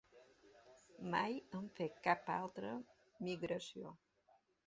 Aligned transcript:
Mai 1.15 1.35
hem 1.57 1.67
fet 1.81 2.01
cal 2.09 2.33
altra 2.37 2.73
migració. 3.29 3.95